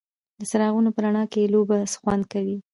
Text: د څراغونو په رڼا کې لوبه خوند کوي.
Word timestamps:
د 0.39 0.41
څراغونو 0.51 0.89
په 0.95 0.99
رڼا 1.03 1.23
کې 1.31 1.51
لوبه 1.53 1.77
خوند 2.01 2.23
کوي. 2.33 2.57